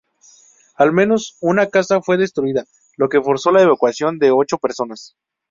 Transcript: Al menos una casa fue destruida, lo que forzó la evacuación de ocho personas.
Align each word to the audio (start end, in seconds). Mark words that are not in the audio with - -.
Al 0.77 0.93
menos 0.93 1.37
una 1.41 1.67
casa 1.69 2.01
fue 2.01 2.17
destruida, 2.17 2.65
lo 2.97 3.07
que 3.07 3.21
forzó 3.21 3.51
la 3.51 3.61
evacuación 3.61 4.17
de 4.17 4.31
ocho 4.31 4.57
personas. 4.57 5.15